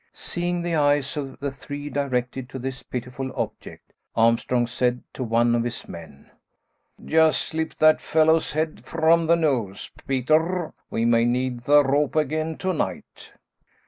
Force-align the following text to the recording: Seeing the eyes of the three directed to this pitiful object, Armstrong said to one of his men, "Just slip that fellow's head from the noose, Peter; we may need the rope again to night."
Seeing 0.13 0.63
the 0.63 0.73
eyes 0.73 1.15
of 1.15 1.39
the 1.39 1.51
three 1.51 1.87
directed 1.87 2.49
to 2.49 2.57
this 2.57 2.81
pitiful 2.81 3.31
object, 3.35 3.93
Armstrong 4.15 4.65
said 4.65 5.03
to 5.13 5.23
one 5.23 5.53
of 5.53 5.63
his 5.63 5.87
men, 5.87 6.31
"Just 7.05 7.43
slip 7.43 7.75
that 7.75 8.01
fellow's 8.01 8.53
head 8.53 8.83
from 8.83 9.27
the 9.27 9.35
noose, 9.35 9.91
Peter; 10.07 10.73
we 10.89 11.05
may 11.05 11.23
need 11.25 11.65
the 11.65 11.83
rope 11.83 12.15
again 12.15 12.57
to 12.57 12.73
night." 12.73 13.33